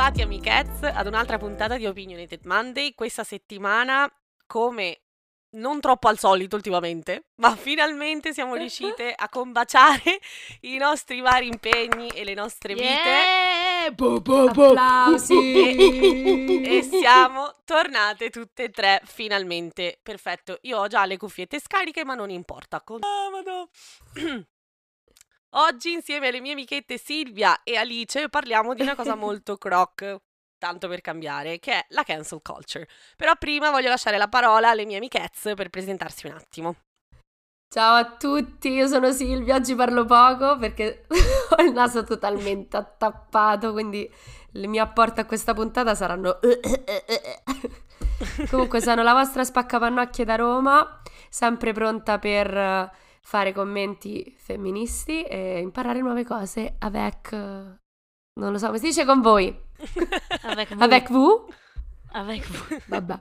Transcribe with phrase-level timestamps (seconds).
[0.00, 2.94] Bentrovati amichezze ad un'altra puntata di Opinionated Monday.
[2.94, 4.10] Questa settimana,
[4.46, 5.02] come
[5.56, 10.18] non troppo al solito ultimamente, ma finalmente siamo riuscite a combaciare
[10.62, 12.86] i nostri vari impegni e le nostre vite.
[12.86, 13.90] Yeah!
[13.90, 14.68] Bo, bo, bo.
[14.68, 16.64] Applausi!
[16.64, 19.98] E siamo tornate tutte e tre finalmente.
[20.02, 22.80] Perfetto, io ho già le cuffiette scariche, ma non importa.
[22.80, 23.68] Con- Ah.
[25.54, 30.20] Oggi insieme alle mie amichette Silvia e Alice parliamo di una cosa molto croc,
[30.58, 32.86] tanto per cambiare, che è la cancel culture.
[33.16, 36.76] Però prima voglio lasciare la parola alle mie amichezze per presentarsi un attimo.
[37.68, 43.72] Ciao a tutti, io sono Silvia, oggi parlo poco perché ho il naso totalmente attappato,
[43.72, 44.08] quindi
[44.52, 46.38] il mio apporto a questa puntata saranno...
[48.50, 52.90] Comunque sono la vostra spaccapannocchie da Roma, sempre pronta per
[53.22, 57.32] fare commenti femministi e imparare nuove cose avec...
[57.32, 59.54] Non lo so come si dice con voi.
[60.42, 60.82] Avec vous.
[60.82, 61.46] Avec vous?
[62.12, 62.78] Avec vous.
[62.86, 63.18] Vabbè.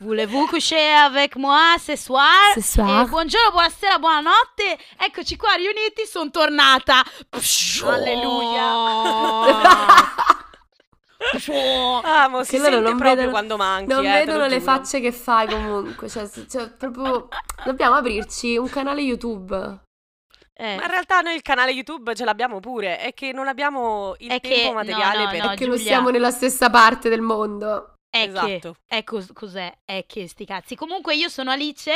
[0.00, 2.52] Voulez-vous coucher avec moi ce soir?
[2.54, 3.02] Ce soir.
[3.02, 4.78] Eh, buongiorno, buonasera, buonanotte.
[4.96, 7.02] Eccoci qua riuniti, sono tornata.
[12.04, 14.72] Amo, si Che loro sente non proprio vedono- quando manchi, Non eh, vedono le giuro.
[14.72, 16.08] facce che fai comunque.
[16.08, 17.28] Cioè, cioè, proprio.
[17.64, 19.80] Dobbiamo aprirci un canale YouTube.
[20.60, 24.14] Eh, Ma in realtà noi il canale YouTube ce l'abbiamo pure, è che non abbiamo
[24.18, 25.40] il È che- tempo no, materiale no, per...
[25.44, 25.92] no, che non Giulia.
[25.92, 27.92] siamo nella stessa parte del mondo.
[28.10, 28.76] è esatto.
[28.88, 29.72] che, è cos- cos'è?
[29.84, 30.74] È che sti cazzi.
[30.74, 31.92] Comunque io sono Alice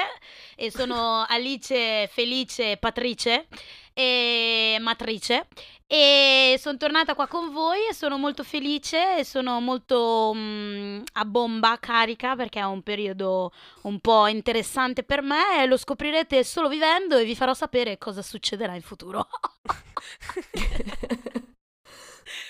[0.55, 3.49] e sono Alice Felice Patrice
[3.95, 5.47] e Matrice
[5.87, 11.25] e sono tornata qua con voi e sono molto felice e sono molto mm, a
[11.25, 16.69] bomba carica perché è un periodo un po' interessante per me e lo scoprirete solo
[16.69, 19.29] vivendo e vi farò sapere cosa succederà in futuro.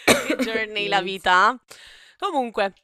[0.05, 1.61] che journey la vita.
[2.19, 2.75] Comunque,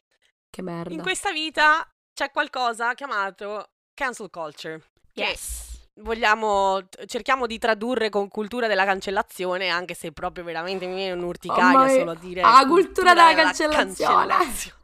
[0.49, 0.93] Che merda.
[0.93, 4.81] in questa vita c'è qualcosa chiamato cancel culture.
[5.13, 5.68] Che Yes.
[6.01, 11.85] Vogliamo, cerchiamo di tradurre con cultura della cancellazione, anche se proprio veramente mi viene un'urticaria
[11.85, 14.27] Oh, solo a dire Ah, cultura della cancellazione.
[14.27, 14.77] cancellazione.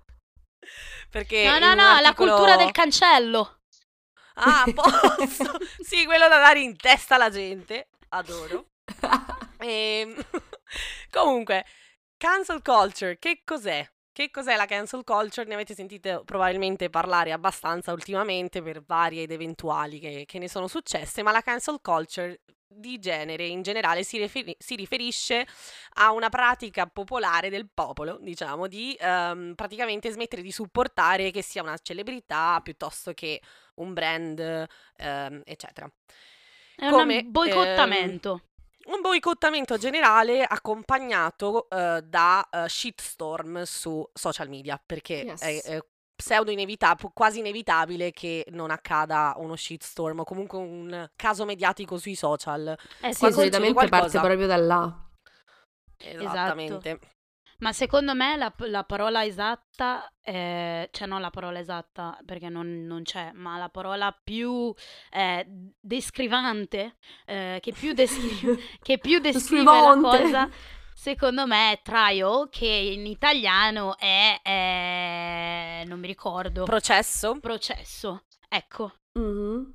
[1.09, 3.59] Perché No, no, no, la articolo- cultura del cancello.
[4.35, 5.57] Ah, posso.
[5.81, 7.87] sì, quello da dare in testa alla gente.
[8.09, 8.67] Adoro.
[9.59, 10.13] Ehm,
[11.09, 11.65] Comunque,
[12.17, 13.87] cancel culture, che cos'è?
[14.15, 15.45] Che cos'è la cancel culture?
[15.45, 20.69] Ne avete sentito probabilmente parlare abbastanza ultimamente per varie ed eventuali che, che ne sono
[20.69, 25.45] successe, ma la cancel culture di genere in generale si, riferi- si riferisce
[25.95, 31.61] a una pratica popolare del popolo, diciamo, di ehm, praticamente smettere di supportare che sia
[31.61, 33.41] una celebrità piuttosto che
[33.75, 34.39] un brand,
[34.95, 35.91] ehm, eccetera.
[36.73, 38.41] È Come, un boicottamento.
[38.85, 45.41] Un boicottamento generale accompagnato eh, da eh, shitstorm su social media, perché Yes.
[45.41, 45.85] è, è
[46.15, 52.15] pseudo inevitabile, quasi inevitabile che non accada uno shitstorm o comunque un caso mediatico sui
[52.15, 52.77] social.
[53.01, 55.05] Eh Sì, solitamente parte proprio da là.
[55.97, 56.99] Esattamente.
[57.65, 62.83] Ma secondo me la, la parola esatta, è- cioè non la parola esatta perché non,
[62.85, 64.71] non c'è, ma la parola più
[65.11, 65.43] eh,
[65.79, 70.47] descrivante, eh, che più, descri- che più descrive la cosa,
[70.93, 77.39] secondo me è trial, che in italiano è, è- non mi ricordo, Processo?
[77.39, 78.25] processo.
[78.47, 79.73] Ecco, Mhm.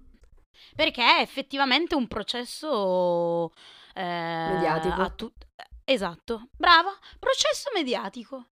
[0.77, 3.51] perché è effettivamente un processo
[3.95, 5.03] eh, Mediatico.
[5.03, 5.47] a tut-
[5.93, 8.47] esatto, brava, processo mediatico.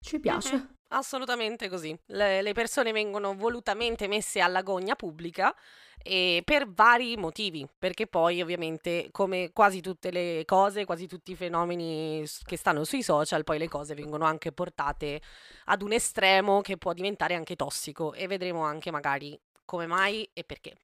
[0.00, 0.54] Ci piace.
[0.54, 1.98] Mhm, Assolutamente così.
[2.06, 5.54] Le, le persone vengono volutamente messe alla gogna pubblica
[6.02, 11.36] e per vari motivi, perché poi ovviamente come quasi tutte le cose, quasi tutti i
[11.36, 15.22] fenomeni che stanno sui social, poi le cose vengono anche portate
[15.66, 20.44] ad un estremo che può diventare anche tossico e vedremo anche magari come mai e
[20.44, 20.76] perché.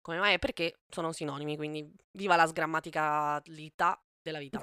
[0.00, 4.60] Come mai e perché sono sinonimi, quindi viva la sgrammaticalità della vita.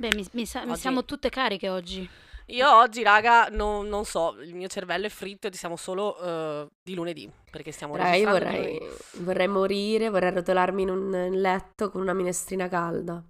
[0.00, 2.08] Beh, mi, mi sa- mi Oggi- siamo tutte cariche oggi.
[2.50, 6.66] Io oggi, raga, non, non so, il mio cervello è fritto e siamo solo eh,
[6.82, 8.80] di lunedì, perché stiamo Raga, io vorrei,
[9.18, 13.22] vorrei morire, vorrei rotolarmi in un letto con una minestrina calda.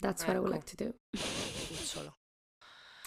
[0.00, 0.62] That's what I would Ecco.
[0.64, 0.94] like to do.
[1.76, 2.12] Cucciolo.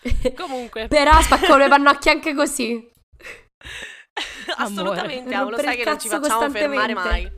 [0.35, 2.91] Comunque, Però spacco le pannocchie anche così.
[4.57, 7.31] assolutamente, Per amo, lo sai che non ci facciamo fermare mai.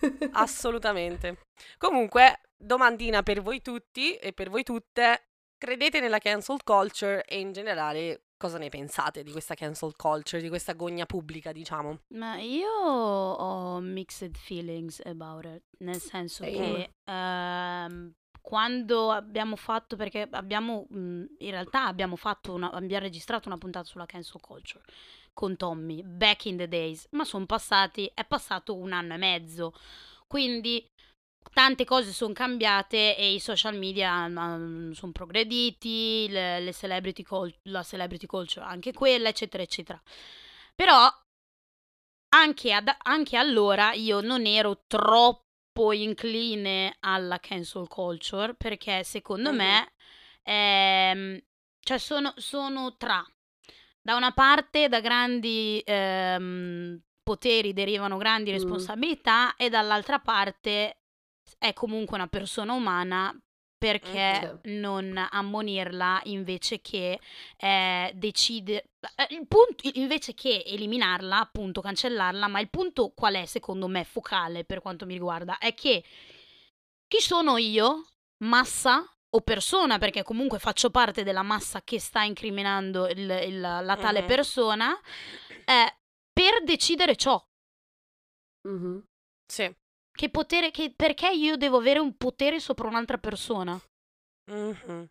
[0.32, 1.42] Assolutamente.
[1.78, 7.52] Comunque, domandina per voi tutti e per voi tutte, credete nella cancel culture e in
[7.52, 12.00] generale cosa ne pensate di questa cancel culture, di questa gogna pubblica, diciamo?
[12.08, 20.28] Ma io ho mixed feelings about it, nel senso che ehm, quando abbiamo fatto, perché
[20.30, 24.84] abbiamo, mh, in realtà abbiamo fatto una, abbiamo registrato una puntata sulla cancel culture
[25.32, 29.74] con Tommy, back in the days, ma sono passati, è passato un anno e mezzo,
[30.26, 30.88] quindi
[31.52, 34.28] tante cose sono cambiate e i social media
[34.92, 40.00] sono progrediti, le, le celebrity col- la celebrity culture anche quella, eccetera, eccetera.
[40.74, 41.08] Però
[42.34, 49.56] anche, ad- anche allora io non ero troppo incline alla cancel culture perché secondo Mhm.
[49.56, 49.92] me
[50.42, 51.40] ehm,
[51.80, 53.24] cioè sono, sono tra
[54.00, 58.54] da una parte da grandi ehm, poteri derivano grandi Mm.
[58.54, 61.00] responsabilità e dall'altra parte
[61.58, 63.36] è comunque una persona umana
[63.78, 67.20] perché non ammonirla invece che
[67.58, 73.44] eh, decide eh, il punto invece che eliminarla appunto cancellarla ma il punto qual è
[73.44, 76.02] secondo me focale per quanto mi riguarda è che
[77.06, 78.06] chi sono io
[78.44, 83.96] massa o persona perché comunque faccio parte della massa che sta incriminando il- il- la
[84.00, 84.26] tale Mhm.
[84.26, 84.98] persona
[85.66, 85.96] eh,
[86.32, 87.38] per decidere ciò
[88.62, 89.04] Mhm.
[89.46, 89.72] Sì.
[90.16, 93.80] Che potere che perché io devo avere un potere sopra un'altra persona
[94.50, 95.06] Mhm.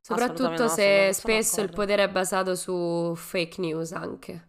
[0.00, 4.48] Soprattutto no, se sono- sono spesso il potere è basato su fake news anche.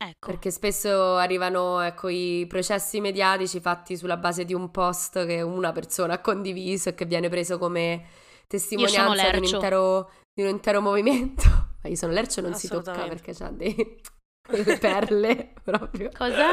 [0.00, 5.42] ecco Perché spesso arrivano, ecco, i processi mediatici fatti sulla base di un post che
[5.42, 8.06] una persona ha condiviso e che viene preso come
[8.48, 11.42] testimonianza di un intero, di un intero movimento.
[11.82, 13.74] Ma io sono Lercio non si tocca perché c'ha dei,
[14.50, 16.10] delle perle proprio.
[16.16, 16.50] Cosa?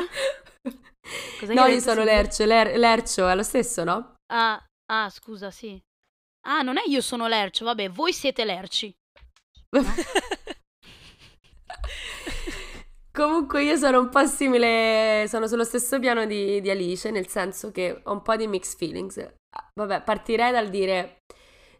[1.38, 2.04] Cosa No, io sono?
[2.04, 4.16] Lercio, Ler- Lercio è lo stesso, no?
[4.30, 5.82] ah, ah scusa sì
[6.48, 8.96] ah non è io sono lercio vabbè voi siete lerci
[13.12, 17.72] Comunque io sono un po' simile, sono sullo stesso piano di, di Alice, nel senso
[17.72, 19.18] che ho un po' di mixed feelings.
[19.18, 21.20] Ah, Vabbè, partirei dal dire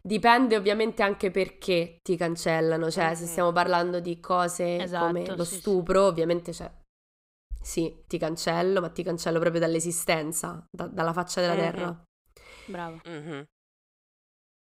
[0.00, 3.30] dipende ovviamente anche perché ti cancellano, cioè se Mhm.
[3.30, 5.60] stiamo parlando di cose Esatto, come lo sì, sì.
[5.60, 6.70] stupro, ovviamente cioè
[7.66, 11.60] sì, ti cancello, ma ti cancello proprio dall'esistenza, da- dalla faccia della Mhm.
[11.60, 12.04] terra.
[12.68, 13.44] bravo Mhm.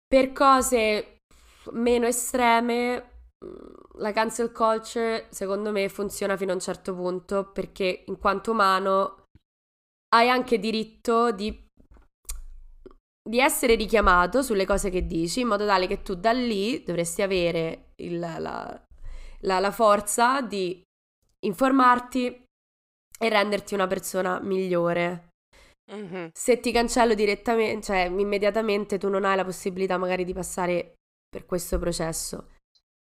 [0.08, 1.18] Per cose
[1.72, 8.04] meno estreme, mh, la cancel culture secondo me funziona fino a un certo punto perché
[8.06, 9.24] in quanto umano
[10.14, 11.66] hai anche diritto di,
[13.28, 17.22] di essere richiamato sulle cose che dici in modo tale che tu da lì dovresti
[17.22, 18.38] avere il- la,
[19.40, 20.82] la- la forza di
[21.44, 22.44] informarti
[23.18, 25.30] e renderti una persona migliore.
[25.92, 26.30] Mhm.
[26.32, 30.94] Se ti cancello direttamente, cioè immediatamente tu non hai la possibilità magari di passare
[31.28, 32.48] per questo processo.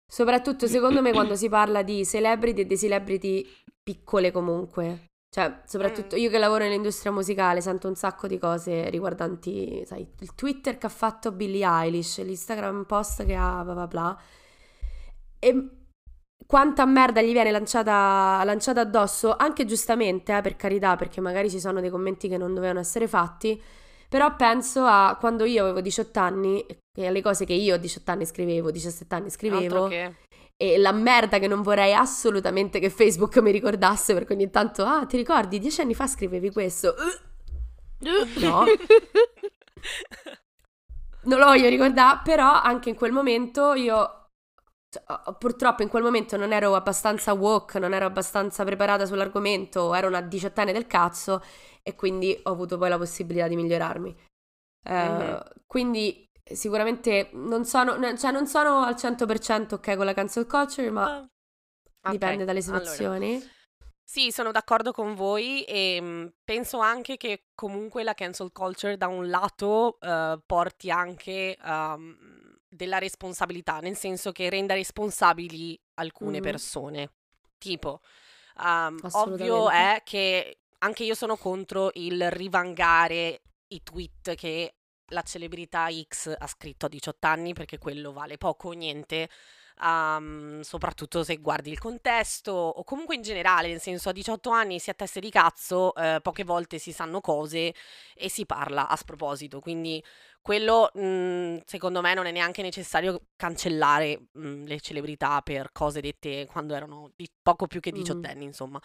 [0.08, 3.48] Soprattutto secondo me quando si parla di celebrity e di celebrity
[3.84, 5.06] piccole comunque.
[5.36, 6.20] Cioè, soprattutto Mm.
[6.20, 10.86] io che lavoro nell'industria musicale sento un sacco di cose riguardanti, sai, il Twitter che
[10.86, 14.22] ha fatto Billie Eilish, l'Instagram post che ha bla bla bla.
[15.40, 15.70] E
[16.46, 21.60] quanta merda gli viene lanciata, lanciata addosso, anche giustamente, eh, per carità, perché magari ci
[21.60, 23.62] sono dei commenti che non dovevano essere fatti,
[24.08, 26.66] però penso a quando io avevo 18 anni
[26.96, 29.90] e alle cose che io a 18 anni scrivevo, 17 anni scrivevo,
[30.58, 35.06] e la merda che non vorrei assolutamente che Facebook mi ricordasse, perché ogni tanto, ah,
[35.06, 36.96] ti ricordi, 10 anni fa scrivevi questo?
[37.98, 38.66] No.
[41.24, 44.25] non lo voglio ricordare, però anche in quel momento io
[45.38, 50.22] purtroppo in quel momento non ero abbastanza woke, non ero abbastanza preparata sull'argomento, ero una
[50.22, 51.42] diciottenne del cazzo
[51.84, 54.16] e quindi ho avuto poi la possibilità di migliorarmi.
[54.88, 55.44] Eh, Mhm.
[55.66, 60.90] Quindi sicuramente non sono, no, cioè non sono al 100% ok con la cancel culture,
[60.92, 61.28] ma Ah.
[62.08, 62.80] Ok, dipende dalle allora.
[62.86, 63.50] situazioni.
[64.08, 69.08] Sì, sono d'accordo con voi e mh, penso anche che comunque la cancel culture da
[69.08, 72.16] un lato eh, porti anche um,
[72.76, 76.44] della responsabilità, nel senso che renda responsabili alcune Mhm.
[76.44, 77.12] persone.
[77.58, 78.02] Tipo,
[78.58, 84.76] um, ovvio è che anche io sono contro il rivangare i tweet che
[85.10, 89.30] la celebrità X ha scritto a 18 anni perché quello vale poco o niente
[89.82, 94.80] um, soprattutto se guardi il contesto o comunque in generale, nel senso a 18 anni
[94.80, 97.74] si ha teste di cazzo, eh, poche volte si sanno cose
[98.16, 100.04] e si parla a sproposito, quindi
[100.42, 106.46] quello mh, secondo me non è neanche necessario cancellare mh, le celebrità per cose dette
[106.46, 107.94] quando erano di- poco più che Mm.
[107.94, 108.80] diciottenni, insomma.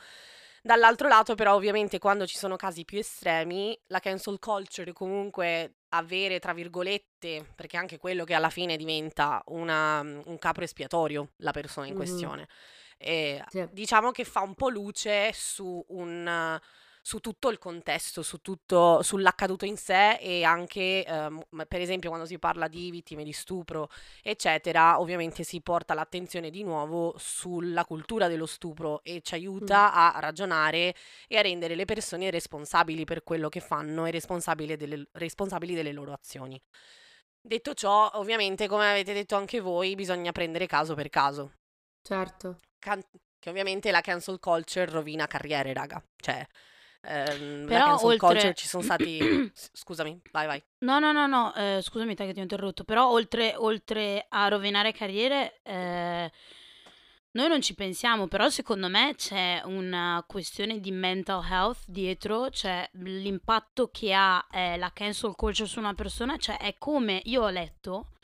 [0.62, 6.38] Dall'altro lato, però, ovviamente, quando ci sono casi più estremi, la cancel culture comunque avere,
[6.38, 11.86] tra virgolette, perché anche quello che alla fine diventa una- un capro espiatorio, la persona
[11.86, 11.98] in Mhm.
[11.98, 12.48] questione.
[12.98, 13.66] E Sì.
[13.70, 16.58] diciamo che fa un po' luce su un,
[17.02, 22.26] su tutto il contesto, su tutto, sull'accaduto in sé e anche, ehm, per esempio, quando
[22.26, 23.88] si parla di vittime di stupro,
[24.22, 29.94] eccetera, ovviamente si porta l'attenzione di nuovo sulla cultura dello stupro e ci aiuta mm.
[29.94, 30.94] a ragionare
[31.26, 35.92] e a rendere le persone responsabili per quello che fanno e responsabili delle, responsabili delle
[35.92, 36.60] loro azioni.
[37.42, 41.52] Detto ciò, ovviamente, come avete detto anche voi, bisogna prendere caso per caso.
[42.02, 42.58] Certo.
[42.78, 43.02] Can-
[43.40, 46.00] che ovviamente la cancel culture rovina carriere, raga.
[46.16, 46.46] Cioè,
[47.02, 48.18] ehm, Però oltre...
[48.18, 49.52] culture ci sono stati...
[49.52, 50.62] scusami, vai, vai.
[50.80, 52.84] No, no, no, no, eh, scusami te che ti ho interrotto.
[52.84, 55.60] Però oltre, oltre a rovinare carriere...
[55.62, 56.30] Eh
[57.32, 62.88] noi non ci pensiamo, però secondo me c'è una questione di mental health dietro, cioè
[62.94, 67.50] l'impatto che ha eh, la cancel culture su una persona, cioè è come io ho
[67.50, 68.14] letto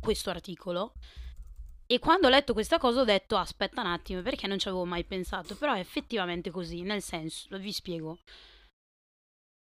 [0.00, 0.94] questo articolo
[1.92, 4.86] e quando ho letto questa cosa ho detto aspetta un attimo perché non ci avevo
[4.86, 8.18] mai pensato, però è effettivamente così, nel senso, vi spiego.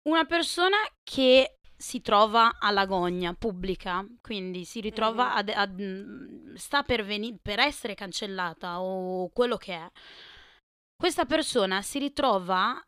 [0.02, 7.02] Una persona che si trova all'agonia pubblica, quindi si ritrova ad, ad, mm, sta per,
[7.02, 9.90] veni- per essere cancellata o quello che è.
[10.94, 12.78] Questa persona si ritrova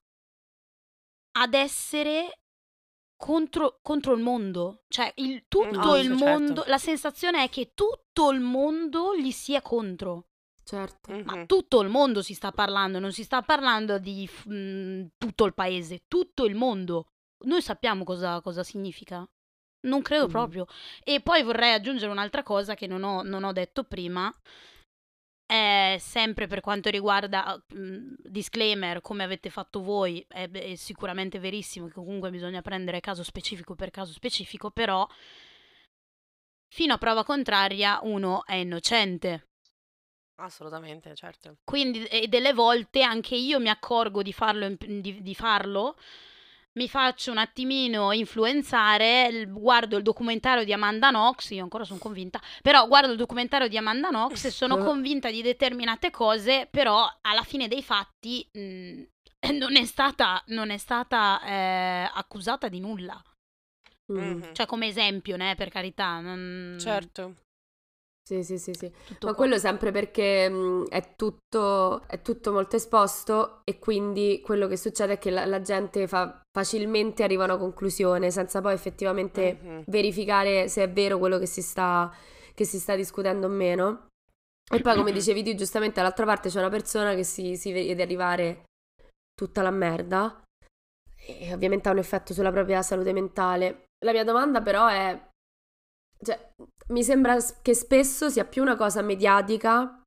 [1.39, 2.41] ad essere
[3.21, 6.25] contro, contro il mondo, cioè il, tutto no, il certo.
[6.25, 10.29] mondo, la sensazione è che tutto il mondo gli sia contro.
[10.65, 11.13] Certo.
[11.13, 11.25] Mm-hmm.
[11.27, 15.45] Ma tutto il mondo si sta parlando, non si sta parlando di mh, mm, tutto
[15.45, 17.09] il paese, tutto il mondo.
[17.45, 19.29] Noi sappiamo cosa, cosa significa.
[19.83, 20.31] Non credo mm.
[20.31, 20.67] proprio.
[21.05, 24.35] E poi vorrei aggiungere un'altra cosa che non ho, non ho detto prima.
[25.51, 31.89] È sempre per quanto riguarda mh, disclaimer, come avete fatto voi, è, è sicuramente verissimo
[31.89, 35.05] che comunque bisogna prendere caso specifico per caso specifico, però
[36.69, 39.49] fino a prova contraria uno è innocente.
[40.37, 41.57] Assolutamente, certo.
[41.65, 45.97] Quindi, e delle volte anche io mi accorgo di farlo, di, di farlo
[46.73, 52.41] mi faccio un attimino influenzare, guardo il documentario di Amanda Knox, io ancora sono convinta,
[52.63, 57.43] però guardo il documentario di Amanda Knox e sono convinta di determinate cose, però alla
[57.43, 59.03] fine dei fatti mh, mm,
[59.59, 63.21] non è stata, non è stata eh, accusata di nulla.
[64.13, 64.53] Mm-hmm.
[64.53, 66.19] Cioè come esempio, né, per carità.
[66.19, 66.77] Non...
[66.81, 67.35] Certo.
[68.31, 68.89] Sì, sì, sì, sì.
[68.89, 69.35] Tutto Ma qua.
[69.35, 75.15] quello sempre perché mh, è, tutto, è, tutto, molto esposto e quindi quello che succede
[75.15, 79.81] è che la, la gente fa, facilmente arriva a una conclusione senza poi effettivamente mm-hmm.
[79.87, 82.15] verificare se è vero quello che si, sta,
[82.55, 84.07] che si sta discutendo o meno.
[84.73, 88.01] E poi, come dicevi tu, giustamente dall'altra parte c'è una persona che si, si vede
[88.01, 88.63] arrivare
[89.35, 90.41] tutta la merda
[91.27, 93.87] e ovviamente ha un effetto sulla propria salute mentale.
[94.05, 95.21] La mia domanda però è
[96.23, 96.53] cioè,
[96.91, 100.03] mi sembra che spesso sia più una cosa mediatica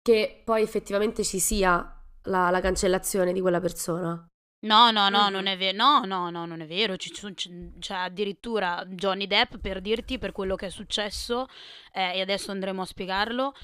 [0.00, 4.26] che poi effettivamente ci sia la, la cancellazione di quella persona.
[4.64, 5.32] No, no, no, mm-hmm.
[5.32, 5.76] non è vero.
[5.76, 6.96] No, no, no, non è vero.
[6.96, 7.10] Ci,
[7.78, 11.48] c'è addirittura Johnny Depp per dirti per quello che è successo,
[11.92, 13.54] eh, e adesso andremo a spiegarlo.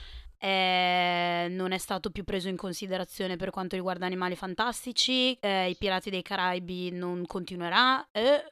[0.40, 5.36] Eh, non è stato più preso in considerazione per quanto riguarda Animali Fantastici.
[5.40, 8.06] Eh, I Pirati dei Caraibi non continuerà.
[8.10, 8.44] Eh,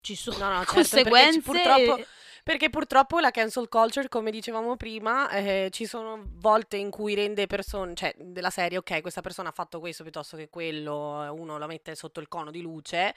[0.00, 1.40] ci sono no, no, certo, conseguenze.
[1.42, 2.04] Purtroppo,
[2.50, 7.46] perché purtroppo la cancel culture, come dicevamo prima, eh, ci sono volte in cui rende
[7.46, 11.68] persone, cioè della serie, ok, questa persona ha fatto questo piuttosto che quello, uno la
[11.68, 13.14] mette sotto il cono di luce.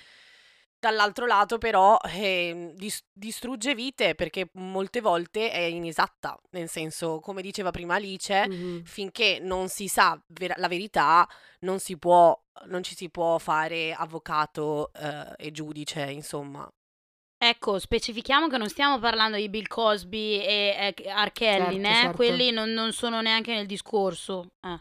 [0.78, 6.40] Dall'altro lato, però, eh, dis- distrugge vite perché molte volte è inesatta.
[6.52, 8.84] Nel senso, come diceva prima Alice, mm-hmm.
[8.84, 11.28] finché non si sa ver- la verità,
[11.62, 16.72] non si può non ci si può fare avvocato eh, e giudice, insomma.
[17.46, 21.32] Ecco, specifichiamo che non stiamo parlando di Bill Cosby e eh, R.
[21.34, 22.16] Kelly, certo, certo.
[22.16, 24.52] quelli non, non, sono neanche nel discorso.
[24.62, 24.80] Eh.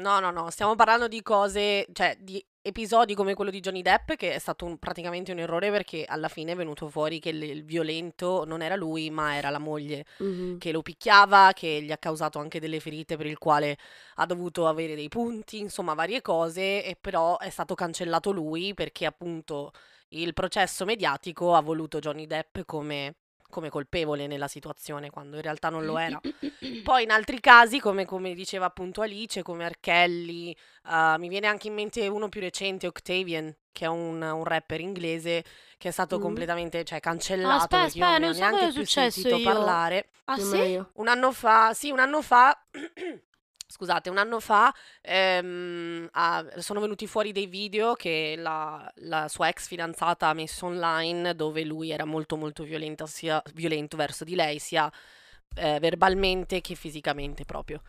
[0.00, 4.12] No, no, no, stiamo parlando di cose, cioè di episodi come quello di Johnny Depp,
[4.12, 7.42] che è stato un, praticamente un errore perché alla fine è venuto fuori che il,
[7.42, 10.58] il violento non era lui, ma era la moglie mm-hmm.
[10.58, 13.76] che lo picchiava, che gli ha causato anche delle ferite per il quale
[14.14, 19.06] ha dovuto avere dei punti, insomma varie cose, e però è stato cancellato lui perché
[19.06, 19.72] appunto
[20.08, 23.16] il processo mediatico ha voluto Johnny Depp come
[23.48, 26.20] come colpevole nella situazione quando in realtà non lo era.
[26.82, 30.54] Poi in altri casi, come, come diceva appunto Alice, come Archelli,
[30.88, 34.80] uh, mi viene anche in mente uno più recente, Octavian, che è un, un rapper
[34.80, 35.44] inglese
[35.78, 36.20] che è stato mm.
[36.20, 37.52] completamente cioè, cancellato.
[37.52, 39.44] Ah, aspetta, aspetta, non, non so neanche più sentito io.
[39.44, 40.08] parlare.
[40.24, 40.82] Ah sì?
[40.94, 42.58] Un anno fa, sì, un anno fa
[43.68, 49.48] Scusate, un anno fa ehm, ha- sono venuti fuori dei video che la, la sua
[49.48, 54.36] ex fidanzata ha messo online dove lui era molto molto violenta, sia, violento verso di
[54.36, 54.90] lei, sia
[55.56, 57.82] eh, verbalmente che fisicamente proprio.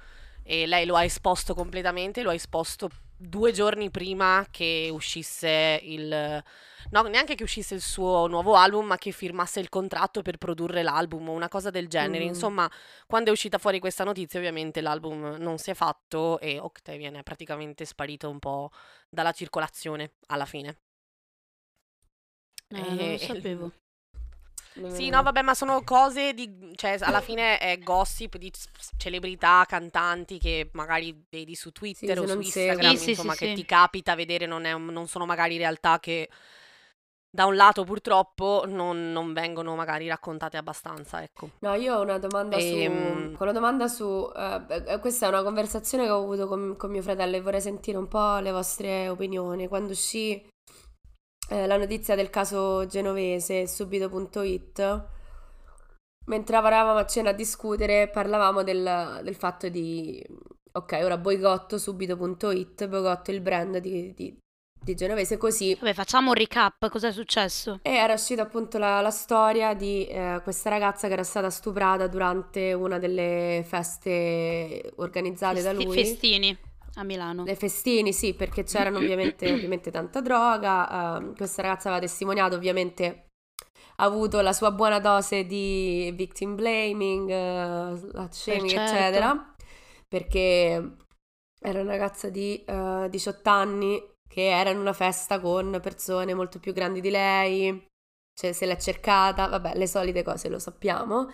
[0.43, 6.43] E lei lo ha esposto completamente, lo ha esposto due giorni prima che uscisse il...
[6.89, 10.83] No, neanche che uscisse il suo nuovo album, ma che firmasse il contratto per produrre
[10.83, 12.23] l'album o una cosa del genere.
[12.23, 12.27] Mm.
[12.27, 12.71] Insomma,
[13.05, 17.23] quando è uscita fuori questa notizia, ovviamente l'album non si è fatto e Octavian è
[17.23, 18.71] praticamente sparito un po'
[19.09, 20.77] dalla circolazione alla fine.
[22.69, 23.71] Eh, non E- lo sapevo.
[24.89, 26.71] Sì, no, vabbè, ma sono cose di...
[26.75, 28.51] cioè, alla fine è gossip di
[28.97, 32.39] celebrità, cantanti che magari vedi su Twitter se o su.
[32.39, 33.53] Instagram, Sì, sì, insomma, sì, che sì.
[33.55, 36.29] ti capita vedere, non, è non sono magari realtà che
[37.29, 41.49] da un lato purtroppo non, non vengono magari raccontate abbastanza, ecco.
[41.59, 43.31] No, io ho una domanda Ehm.
[43.31, 43.37] su...
[43.37, 44.31] Con la domanda su...
[44.35, 47.61] eh, beh, questa è una conversazione che ho avuto con, con mio fratello e vorrei
[47.61, 49.67] sentire un po' le vostre opinioni.
[49.67, 50.43] Quando uscì
[51.49, 55.05] eh, la notizia del caso genovese, subito.it,
[56.25, 60.25] mentre eravamo a cena a discutere, parlavamo del, del fatto di...
[60.73, 64.37] Ok, ora boicotto subito.it, boicotto il brand di, di,
[64.79, 67.79] di genovese, così Vabbè, facciamo un recap, cosa è successo?
[67.81, 72.05] e era uscita appunto la, la storia di eh, questa ragazza che era stata stuprata
[72.07, 75.95] durante una delle feste organizzate da Festi- lui.
[75.95, 76.57] Festini
[76.97, 77.43] a Milano.
[77.43, 81.17] Le festini, sì, perché c'erano ovviamente, ovviamente tanta droga.
[81.17, 83.27] ehm, questa ragazza aveva testimoniato, ovviamente
[83.99, 88.93] ha avuto la sua buona dose di victim blaming, slut shaming, certo.
[88.93, 89.55] eccetera,
[90.07, 90.95] perché
[91.59, 96.59] era una ragazza di eh, 18 anni che era in una festa con persone molto
[96.59, 97.87] più grandi di lei,
[98.39, 101.27] cioè se l'è cercata, vabbè, le solite cose lo sappiamo.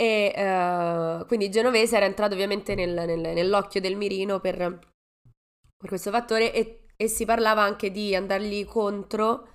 [0.00, 6.10] E eh, quindi genovese era entrato ovviamente nel- nel- nell'occhio del mirino per, per questo
[6.10, 9.48] fattore e, e si parlava anche di andargli contro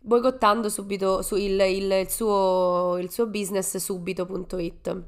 [0.00, 5.02] boicottando subito su il, il- il suo, il suo business subito.it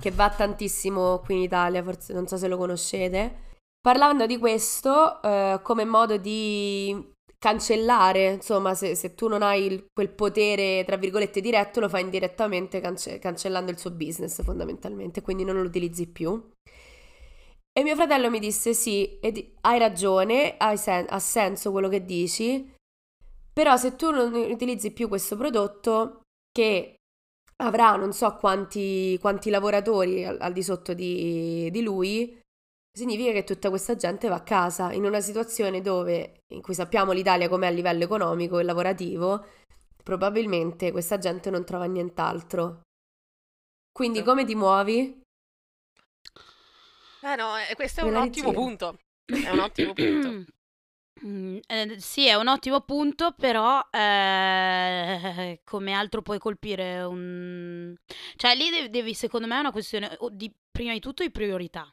[0.00, 3.50] che va tantissimo qui in Italia, forse non so se lo conoscete.
[3.80, 9.86] Parlando di questo eh, come modo di cancellare, insomma, se, se tu non hai il-
[9.92, 15.42] quel potere, tra virgolette, diretto, lo fai indirettamente cance- cancellando il suo business fondamentalmente, quindi
[15.44, 16.40] non lo utilizzi più.
[17.74, 22.04] E mio fratello mi disse: Sì, ed- hai ragione, hai sen- ha senso quello che
[22.04, 22.70] dici,
[23.52, 26.96] però se tu non utilizzi più questo prodotto, che
[27.62, 32.38] avrà non so quanti, quanti lavoratori al, al di sotto di, di lui,
[32.92, 37.12] significa che tutta questa gente va a casa in una situazione dove, in cui sappiamo
[37.12, 39.46] l'Italia com'è a livello economico e lavorativo,
[40.02, 42.82] probabilmente questa gente non trova nient'altro.
[43.90, 45.20] Quindi come ti muovi?
[47.24, 48.98] Eh no, eh, questo è un ottimo punto.
[49.24, 50.44] È un ottimo punto.
[51.24, 57.94] Mm, eh, sì, è un ottimo punto, però eh, come altro puoi colpire un...
[58.34, 61.88] Cioè lì devi, devi, secondo me, è una questione di, prima di tutto di priorità.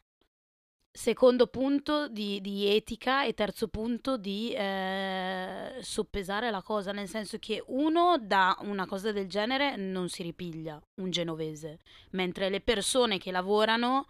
[0.91, 7.37] Secondo punto di, di etica e terzo punto di eh, soppesare la cosa, nel senso
[7.37, 11.79] che uno da una cosa del genere non si ripiglia, un genovese,
[12.11, 14.07] mentre le persone che lavorano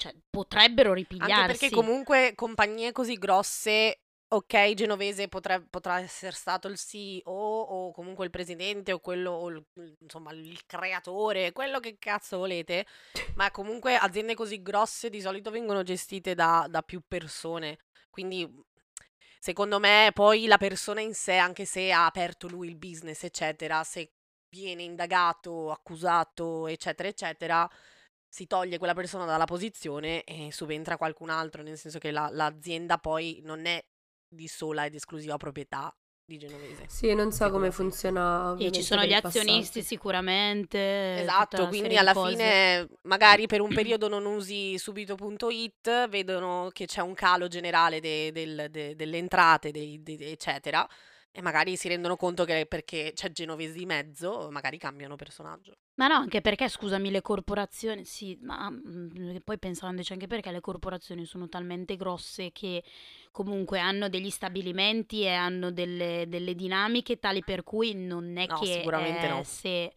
[0.00, 1.32] cioè, potrebbero ripigliarsi.
[1.32, 4.00] Anche perché comunque compagnie così grosse,
[4.32, 9.48] ok, Genovese potre- potrà essere stato il CEO o comunque il presidente o quello, o
[9.48, 9.64] il-
[10.00, 12.86] insomma, il creatore, quello che cazzo volete,
[13.36, 17.78] ma comunque aziende così grosse di solito vengono gestite da, da più persone,
[18.10, 18.48] quindi
[19.38, 23.82] secondo me poi la persona in sé, anche se ha aperto lui il business, eccetera,
[23.84, 24.12] se
[24.48, 27.68] viene indagato, accusato, eccetera, eccetera,
[28.28, 32.98] si toglie quella persona dalla posizione e subentra qualcun altro, nel senso che la- l'azienda
[32.98, 33.82] poi non è
[34.30, 36.84] di sola ed esclusiva proprietà di Genovese.
[36.86, 37.70] Sì, non so come me.
[37.72, 38.20] funziona.
[38.20, 39.38] E ovviamente ci sono gli il passato.
[39.40, 41.22] azionisti sicuramente.
[41.22, 42.30] Esatto, quindi alla cose.
[42.30, 48.30] fine magari per un periodo non usi subito.it, vedono che c'è un calo generale de-
[48.30, 50.86] del- de- delle entrate, dei- de- eccetera,
[51.32, 55.74] e magari si rendono conto che perché c'è Genovese di mezzo, magari cambiano personaggio.
[55.94, 60.60] Ma no, anche perché, scusami, le corporazioni, sì, ma mm, poi pensandoci anche perché le
[60.60, 62.82] corporazioni sono talmente grosse che
[63.30, 68.58] comunque hanno degli stabilimenti e hanno delle, delle dinamiche tali per cui non è No,
[68.58, 69.42] che sicuramente eh, no.
[69.44, 69.96] se...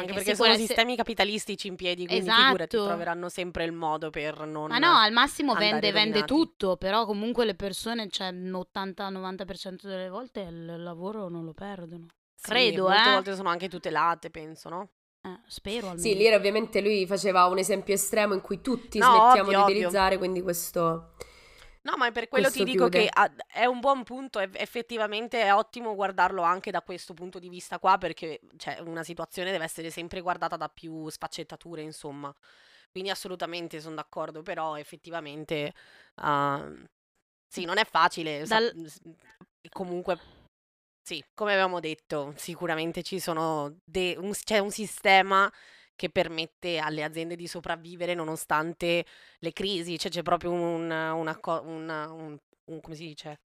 [0.00, 2.88] Anche perché sono essere- sistemi capitalistici in piedi, quindi figurati, Esatto.
[2.88, 4.68] troveranno sempre il modo per non...
[4.68, 10.40] Ma no, al massimo vende, vende tutto, però comunque le persone, cioè l'80-90% delle volte
[10.40, 12.06] il lavoro non lo perdono.
[12.34, 13.12] Sì, credo, molte eh.
[13.12, 14.88] volte sono anche tutelate, penso, no?
[15.22, 15.98] Eh, spero almeno.
[16.00, 19.54] Sì, lì ovviamente lui faceva un esempio estremo in cui tutti No, smettiamo ovvio, di
[19.54, 19.64] ovvio.
[19.64, 21.14] utilizzare, quindi questo...
[21.86, 23.08] No, ma per quello ti Questo dico chiude.
[23.08, 27.48] che è un buon punto, eff- effettivamente è ottimo guardarlo anche da questo punto di
[27.48, 32.34] vista qua, perché cioè, una situazione deve essere sempre guardata da più sfaccettature, insomma.
[32.90, 35.72] Quindi assolutamente sono d'accordo, però effettivamente
[36.16, 36.84] uh,
[37.46, 38.44] sì, non è facile.
[38.44, 38.72] Dal...
[39.70, 40.18] Comunque,
[41.02, 45.52] sì, come avevamo detto, sicuramente ci sono de- un, c'è un sistema
[45.96, 49.04] che permette alle aziende di sopravvivere nonostante
[49.38, 53.40] le crisi, cioè c'è proprio un, una, una, un, un come si dice?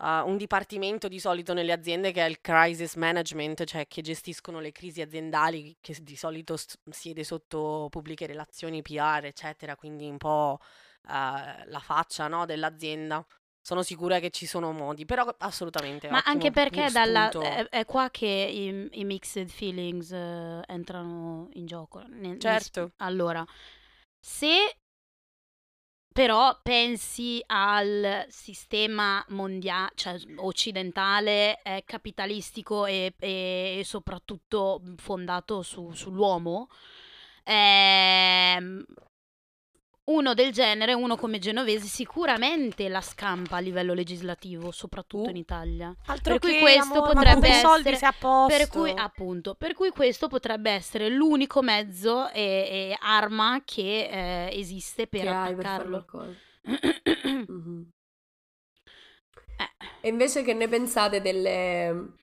[0.00, 4.58] Uh, un dipartimento di solito nelle aziende che è il crisis management, cioè che gestiscono
[4.58, 10.16] le crisi aziendali, che di solito st- siede sotto pubbliche relazioni, PR, eccetera, quindi un
[10.16, 11.08] po' uh,
[11.66, 13.22] la faccia no, dell'azienda.
[13.62, 16.08] Sono sicura che ci sono modi, però assolutamente.
[16.08, 21.66] Ma anche perché dalla, è, è, qua che i, i mixed feelings uh, entrano in
[21.66, 22.02] gioco.
[22.08, 22.92] Nel, certo.
[22.96, 23.44] allora,
[24.18, 24.76] se
[26.12, 36.68] però pensi al sistema mondiale, cioè occidentale, eh, capitalistico e, e, soprattutto fondato su, sull'uomo,
[37.44, 38.84] eh,
[40.10, 45.36] uno del genere, uno come Genovese, sicuramente la scampa a livello legislativo, soprattutto uh, in
[45.36, 45.94] Italia.
[46.06, 47.98] Altro per cui questo amore, potrebbe essere
[48.46, 54.58] per cui, appunto, per cui questo potrebbe essere l'unico mezzo e, e arma che eh,
[54.58, 56.06] esiste per che attaccarlo.
[57.26, 57.82] mm-hmm.
[59.56, 59.70] eh.
[60.00, 62.18] E invece che ne pensate delle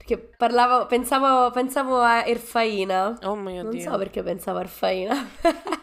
[0.00, 3.18] perché parlavo, pensavo, pensavo a Erfaina.
[3.22, 3.82] Oh mio non Dio.
[3.84, 5.28] Non so perché pensavo a Erfaina.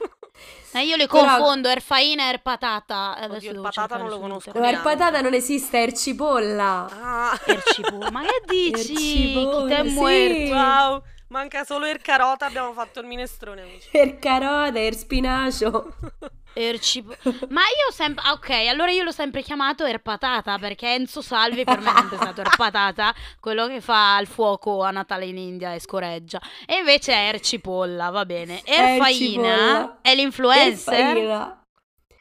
[0.73, 1.25] Eh, io le Però...
[1.25, 3.15] confondo, Erfaina e Erpatata.
[3.15, 4.51] Adesso Oddio, Erpatata non lo conosco.
[4.53, 6.89] No, Erpatata non esiste, Ercipolla.
[7.01, 7.39] Ah.
[7.45, 9.33] Ercipolla, ma che dici?
[9.33, 9.93] Ercipolla, Chi t'è sì.
[9.95, 10.53] muerto?
[10.53, 11.03] Wow.
[11.29, 13.89] Manca solo il carota, abbiamo fatto il minestrone, amici.
[13.97, 15.95] Il carota, il spinacio.
[16.53, 17.13] Ercipo.
[17.49, 18.23] Ma io sempre.
[18.25, 22.17] Ah, ok, allora io l'ho sempre chiamato Erpatata perché Enzo Salvi per me è sempre
[22.17, 26.41] stato Erpatata, quello che fa il fuoco a Natale in India e scoreggia.
[26.65, 28.61] E invece è Ercipolla, va bene.
[28.63, 31.55] Erfaina è l'influencer.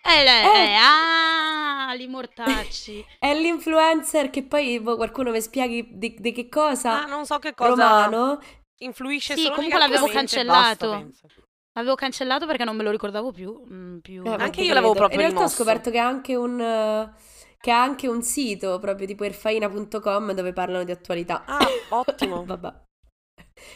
[0.02, 3.04] È, le, è, è ah, li mortacci.
[3.18, 7.02] È l'influencer che poi boh, qualcuno mi spieghi di, di, che cosa.
[7.02, 8.04] Ah, non so che cosa.
[8.04, 8.40] Romano.
[8.78, 10.90] Influisce sì, solo comunque l'avevo cancellato.
[10.90, 11.28] Basta,
[11.76, 13.62] L'avevo cancellato perché non me lo ricordavo più.
[13.70, 14.22] Mm, più...
[14.24, 15.54] Eh, anche io l'avevo proprio In realtà rimosso.
[15.54, 17.10] ho scoperto che ha anche un...
[17.60, 21.44] che ha anche un sito proprio tipo erfaina.com dove parlano di attualità.
[21.44, 22.44] Ah, ottimo.
[22.46, 22.72] Vabbè.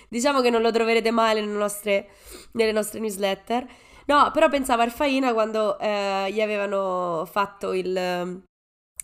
[0.09, 2.09] Diciamo che non lo troverete mai nelle nostre,
[2.53, 3.67] nelle nostre newsletter.
[4.07, 7.93] No, però pensavo a Erfaina quando eh, gli avevano fatto il...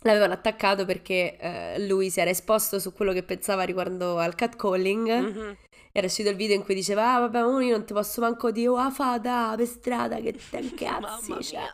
[0.03, 5.09] L'avevano attaccato perché eh, lui si era esposto su quello che pensava riguardo al catcalling.
[5.09, 5.53] Mm-hmm
[5.97, 8.69] era uscito il video in cui diceva ah vabbè io non ti posso manco dire
[8.69, 11.73] oh fata per strada che te incazzi cioè.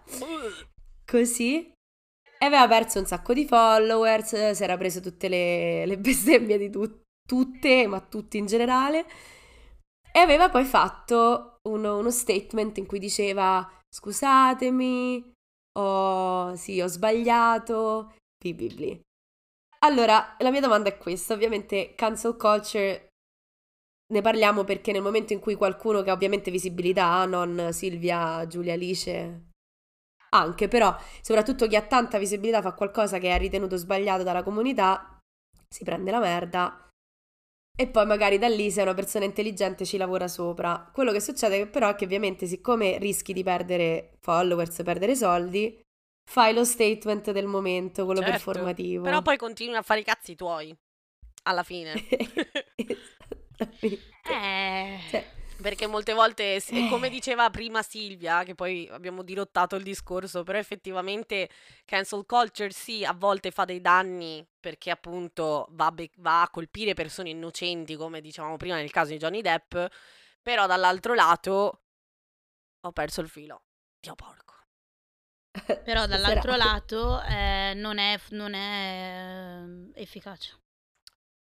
[1.04, 1.72] così.
[2.38, 6.70] E aveva perso un sacco di followers si era preso tutte le, le bestemmie di
[6.70, 9.06] tu- tutte ma tutti in generale.
[10.12, 15.32] E aveva poi fatto uno, uno statement in cui diceva scusatemi
[15.78, 19.00] ho, sì, ho sbagliato bibibli
[19.84, 23.11] allora la mia domanda è questa ovviamente cancel culture
[24.12, 28.74] ne parliamo perché nel momento in cui qualcuno che ha ovviamente visibilità, non Silvia, Giulia,
[28.74, 29.48] Alice,
[30.30, 35.18] anche, però soprattutto chi ha tanta visibilità fa qualcosa che è ritenuto sbagliato dalla comunità,
[35.68, 36.88] si prende la merda
[37.74, 40.90] e poi magari da lì se è una persona intelligente ci lavora sopra.
[40.92, 45.80] Quello che succede però è che ovviamente siccome rischi di perdere followers, perdere soldi,
[46.30, 49.04] fai lo statement del momento, quello certo, performativo.
[49.04, 50.74] Però poi continui a fare i cazzi tuoi
[51.44, 51.94] alla fine.
[53.58, 54.98] eh.
[55.10, 55.30] Cioè,
[55.62, 56.60] perché molte volte,
[56.90, 61.48] come diceva prima Silvia, che poi abbiamo dirottato il discorso, però effettivamente
[61.84, 66.94] cancel culture sì, a volte fa dei danni perché appunto va, be- va a colpire
[66.94, 69.76] persone innocenti, come dicevamo prima nel caso di Johnny Depp,
[70.42, 71.82] però dall'altro lato
[72.80, 73.62] ho perso il filo.
[74.00, 74.54] Dio porco.
[75.84, 79.62] Però dall'altro lato eh, non è, non è
[79.94, 80.61] eh, efficace.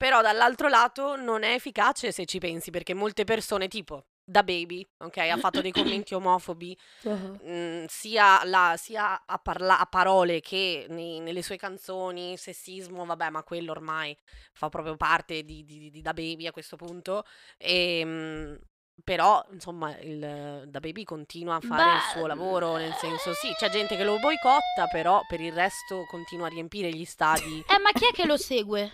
[0.03, 4.85] Però dall'altro lato non è efficace se ci pensi, perché molte persone, tipo da Baby,
[4.97, 7.39] ok, ha fatto dei commenti omofobi, uh-huh.
[7.41, 13.29] mh, sia, la, sia a, parla- a, parole che nei, nelle sue canzoni, sessismo, vabbè,
[13.29, 14.13] ma quello ormai
[14.51, 17.23] fa proprio parte di, di, di Da Baby a questo punto.
[17.57, 18.59] E, ehm, mh,
[19.05, 23.53] però, insomma, il Da Baby continua a fare Beh, il suo lavoro, nel senso, sì,
[23.57, 27.63] c'è gente che lo boicotta, però per il resto continua a riempire gli stadi.
[27.69, 28.91] Eh, ma chi è che lo segue?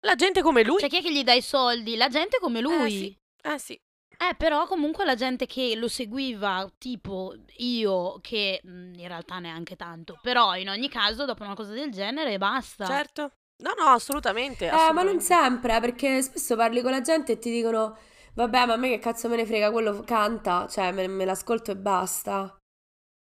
[0.00, 0.78] La gente come lui.
[0.80, 1.96] Cioè, chi è che gli dà i soldi?
[1.96, 2.90] La gente come Eh lui.
[2.90, 3.80] sì, eh sì.
[4.22, 9.76] Eh, però comunque la gente che lo seguiva, tipo io, che mh, in realtà neanche
[9.76, 12.84] tanto, però in ogni caso dopo una cosa del genere basta.
[12.84, 13.32] Certo.
[13.62, 14.66] No, no, assolutamente.
[14.66, 15.24] Eh, ma non assolutamente.
[15.24, 17.96] sempre, eh, perché spesso parli con la gente e ti dicono
[18.34, 21.70] Vabbè, ma a me che cazzo me ne frega, quello canta, cioè me, me l'ascolto
[21.72, 22.56] e basta.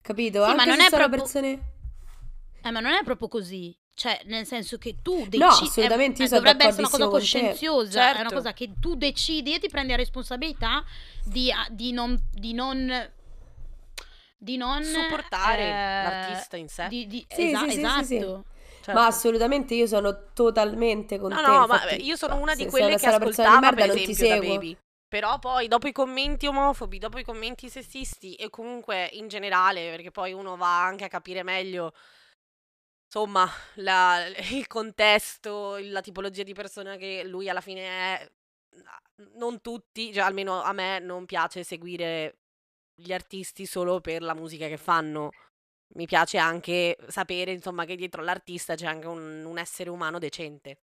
[0.02, 0.42] Capito?
[0.44, 1.61] Sì, Anche ma non se è sono proprio- persone...
[2.62, 3.76] Eh, ma non è proprio così.
[3.96, 5.38] Cioè, nel senso che tu decidi.
[5.38, 8.00] No, assolutamente, io sono dovrebbe essere una cosa coscienziosa.
[8.00, 8.35] È una Certo.
[8.35, 10.85] cosa che tu decidi e ti prendi la responsabilità
[11.24, 12.22] di, di non.
[12.30, 13.11] Di non
[14.38, 16.88] di non Supportare eh, l'artista in sé.
[16.88, 18.16] di- di- Sì, esa- sì, sì, sì, sì.
[18.16, 18.44] esatto.
[18.82, 18.92] Certo.
[19.00, 21.42] Ma assolutamente io sono totalmente con No, te.
[21.42, 24.11] no, ma infatti, io sono una di quelle che ascoltava, di merda, per non ti
[24.11, 24.46] esempio, da.
[24.46, 24.76] Baby.
[25.09, 30.11] Però poi, dopo i commenti omofobi, dopo i commenti sessisti e comunque in generale, perché
[30.11, 31.94] poi uno va anche a capire meglio,
[33.16, 38.31] insomma, la- il contesto, la tipologia di persona che lui alla fine è.
[39.37, 42.40] Non tutti, cioè almeno a me non piace seguire
[42.94, 45.31] gli artisti solo per la musica che fanno.
[45.94, 50.81] Mi piace anche sapere, insomma, che dietro all'artista c'è anche un, un essere umano decente,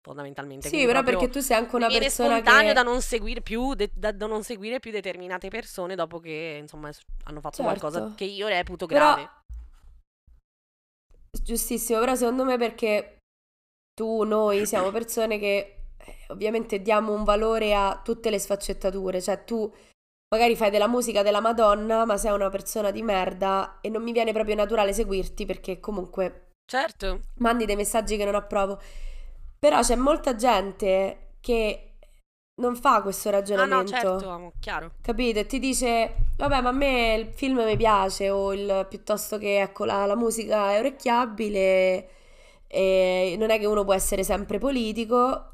[0.00, 0.68] fondamentalmente.
[0.68, 2.72] Sì, però perché tu sei anche una persona spontaneo che...
[2.74, 6.90] da non seguire più de- da, non seguire più determinate persone dopo che, insomma,
[7.24, 8.14] hanno fatto qualcosa Certo.
[8.16, 9.30] che io reputo Però- grave.
[11.42, 13.18] Giustissimo, però secondo me perché
[13.94, 15.56] tu, noi siamo persone che
[15.96, 19.70] eh, ovviamente diamo un valore a tutte le sfaccettature, cioè tu
[20.30, 24.12] magari fai della musica della Madonna, ma sei una persona di merda e non mi
[24.12, 27.20] viene proprio naturale seguirti perché comunque Certo.
[27.36, 28.78] mandi dei messaggi che non approvo.
[29.58, 31.87] Però c'è molta gente che
[32.58, 33.76] non fa questo Ah ragionamento.
[33.76, 34.92] no, certo, amo, chiaro.
[35.00, 35.38] Capito?
[35.40, 39.60] E ti dice, vabbè, ma a me il film mi piace, o il, piuttosto che,
[39.60, 42.10] ecco, la, la musica è orecchiabile,
[42.66, 45.50] e non è che uno può essere sempre politico,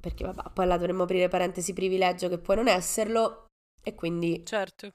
[0.00, 3.46] perché, vabbè, poi là dovremmo aprire parentesi privilegio che puoi non esserlo,
[3.82, 4.92] e quindi Certo.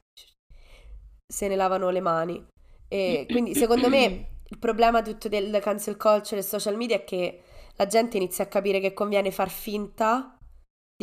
[1.28, 2.46] se ne lavano le mani.
[2.88, 7.42] E quindi, secondo me, il problema tutto del cancel culture e social media è che
[7.76, 10.38] la gente inizia a capire che conviene far finta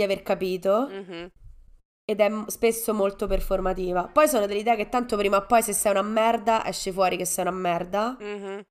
[0.01, 1.31] di aver capito Mhm.
[2.05, 4.09] ed è spesso molto performativa.
[4.09, 7.25] Poi sono dell'idea che tanto prima o poi se sei una merda esce fuori che
[7.27, 8.63] sei una merda Mhm.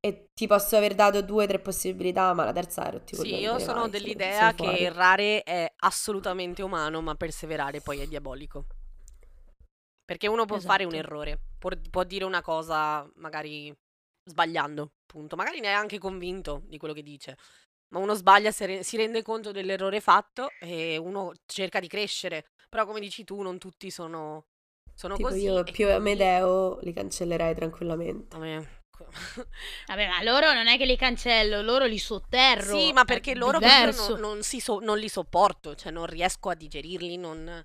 [0.00, 3.34] e ti posso aver dato due o tre possibilità, ma la terza ero tipo Sì,
[3.38, 8.66] io sono dell'idea che errare è assolutamente umano, ma perseverare poi è diabolico.
[10.04, 11.06] Perché uno può fare un Esatto.
[11.08, 13.74] errore, può, può dire una cosa magari
[14.24, 15.34] sbagliando, appunto.
[15.34, 17.36] Magari ne è anche convinto di quello che dice.
[17.88, 22.46] Ma uno sbaglia, si re- si rende conto dell'errore fatto e uno cerca di crescere.
[22.68, 24.46] Però come dici tu, non tutti sono,
[24.94, 25.42] sono Tipo così.
[25.42, 28.36] io più quindi- Amedeo li cancellerei tranquillamente.
[28.36, 28.68] Vabbè.
[29.86, 32.76] Vabbè, ma loro non è che li cancello, loro li sotterro.
[32.76, 36.54] Sì, ma perché loro non, non si so- non li sopporto, cioè non riesco a
[36.54, 37.62] digerirli, non,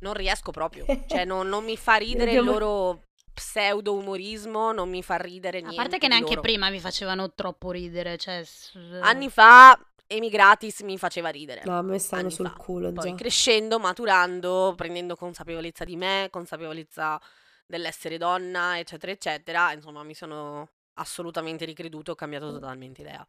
[0.00, 0.84] non riesco proprio.
[1.08, 3.02] Cioè non, non mi fa ridere il loro
[3.38, 5.76] pseudo umorismo, non mi fa ridere A niente.
[5.76, 6.40] parte che neanche loro.
[6.42, 8.44] prima mi facevano troppo ridere, cioè...
[8.44, 11.62] s- Anni fa Emigratis mi faceva ridere.
[11.64, 12.54] No, a me stanno sul fa.
[12.54, 13.14] culo Poi già.
[13.16, 17.20] crescendo, maturando, prendendo consapevolezza di me, consapevolezza
[17.66, 23.26] dell'essere donna, eccetera, eccetera, insomma mi sono assolutamente ricreduto, ho cambiato totalmente idea.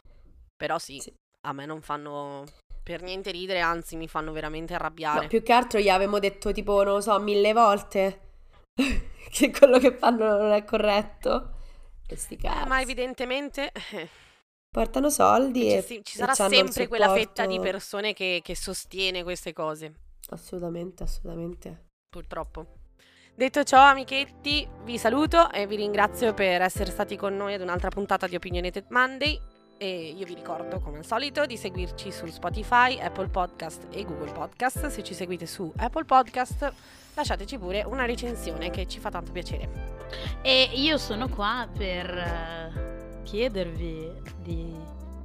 [0.56, 1.14] Però sì, Sì.
[1.48, 2.46] a me non fanno
[2.82, 5.28] per niente ridere, anzi mi fanno veramente No, arrabbiare.
[5.28, 8.29] più che altro gli avevamo detto tipo, non lo so, mille volte
[9.32, 11.58] che quello che fanno non è corretto.
[12.08, 12.68] E sti Eh, cazzi.
[12.68, 14.10] ma evidentemente eh,
[14.72, 19.24] Portano soldi c'è e, si- ci sarà sempre quella fetta di persone che, che sostiene
[19.24, 19.94] queste cose,
[20.30, 21.86] Assolutamente, assolutamente.
[22.10, 22.78] purtroppo.
[23.36, 27.90] Detto ciò, amichetti, vi saluto e vi ringrazio per essere stati con noi ad un'altra
[27.90, 29.40] puntata di Opinionated Monday.
[29.82, 34.34] E io vi ricordo, come al solito, di seguirci su Spotify, Apple Podcast e Google
[34.34, 34.88] Podcast.
[34.88, 36.70] Se ci seguite su Apple Podcast,
[37.14, 39.70] lasciateci pure una recensione che ci fa tanto piacere.
[40.42, 44.12] E io sono qua per eh, chiedervi
[44.44, 44.76] di...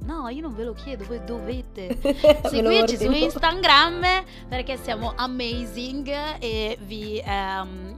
[0.05, 1.99] No, io non ve lo chiedo, voi dovete
[2.47, 3.11] seguirci su.
[3.11, 6.07] Instagram perché siamo amazing
[6.39, 7.97] e vi ehm,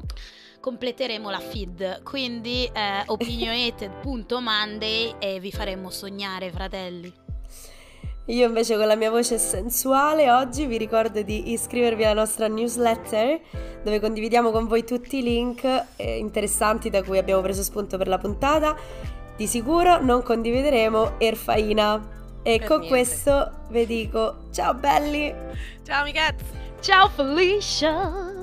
[0.68, 2.04] completeremo la feed.
[2.04, 7.10] Quindi eh, opinionated.monday e vi faremo sognare, fratelli.
[8.26, 13.40] Io invece con la mia voce sensuale oggi vi ricordo di iscrivervi alla nostra newsletter
[13.82, 18.10] dove condividiamo con voi tutti i link eh, interessanti da cui abbiamo preso spunto per
[18.10, 18.76] la puntata.
[19.38, 22.16] Di sicuro non condivideremo Erfaina.
[22.44, 22.98] E Per con niente.
[22.98, 25.34] questo vi dico ciao belli!
[25.86, 26.44] Ciao amichetti!
[26.82, 28.37] Ciao Felicia!